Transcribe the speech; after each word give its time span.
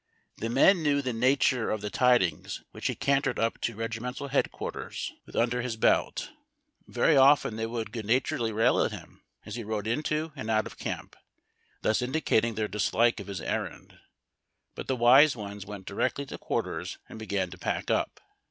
The 0.37 0.49
men 0.49 0.81
knew 0.81 1.03
the 1.03 1.13
nature 1.13 1.69
of 1.69 1.81
the 1.81 1.91
tidings 1.91 2.63
which 2.71 2.87
he 2.87 2.95
cantered 2.95 3.37
up 3.37 3.61
to 3.61 3.75
regimental 3.75 4.29
headquarters 4.29 5.11
v/ith 5.27 5.35
under 5.35 5.61
532 5.61 5.87
HARD 5.87 6.15
TACK 6.15 6.15
AND 6.15 6.15
COFFEE. 6.15 6.31
liis 6.31 6.31
belt. 6.31 6.37
Very 6.95 7.17
often 7.17 7.55
they 7.55 7.67
would 7.67 7.91
good 7.91 8.07
naturedly 8.07 8.51
rail 8.51 8.83
at 8.83 8.91
hira 8.93 9.17
as 9.45 9.53
he 9.57 9.63
rode 9.63 9.85
into 9.85 10.33
and 10.35 10.49
out 10.49 10.65
of 10.65 10.79
camp, 10.79 11.15
thus 11.83 12.01
indicating 12.01 12.55
their 12.55 12.67
dislike 12.67 13.19
of 13.19 13.27
his 13.27 13.41
errand; 13.41 13.99
but 14.73 14.87
the 14.87 14.95
wise 14.95 15.35
ones 15.35 15.67
went 15.67 15.85
directly 15.85 16.25
to 16.25 16.37
quarters 16.39 16.97
and 17.07 17.19
began 17.19 17.51
to 17.51 17.59
pack 17.59 17.91
up. 17.91 18.19